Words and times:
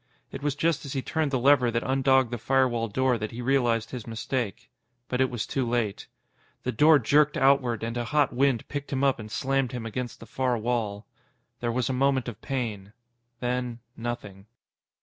It 0.31 0.41
was 0.41 0.55
just 0.55 0.83
as 0.83 0.93
he 0.93 1.03
turned 1.03 1.29
the 1.29 1.37
lever 1.37 1.69
that 1.69 1.83
undogged 1.85 2.31
the 2.31 2.39
firewall 2.39 2.87
door 2.87 3.19
that 3.19 3.29
he 3.29 3.39
realized 3.39 3.91
his 3.91 4.07
mistake. 4.07 4.67
But 5.09 5.21
it 5.21 5.29
was 5.29 5.45
too 5.45 5.63
late. 5.63 6.07
The 6.63 6.71
door 6.71 6.97
jerked 6.97 7.37
outward, 7.37 7.83
and 7.83 7.95
a 7.95 8.05
hot 8.05 8.33
wind 8.33 8.67
picked 8.67 8.91
him 8.91 9.03
up 9.03 9.19
and 9.19 9.29
slammed 9.31 9.73
him 9.73 9.85
against 9.85 10.19
the 10.19 10.25
far 10.25 10.57
wall. 10.57 11.05
There 11.59 11.71
was 11.71 11.87
a 11.87 11.93
moment 11.93 12.27
of 12.27 12.41
pain. 12.41 12.93
Then 13.41 13.77
nothing. 13.95 14.47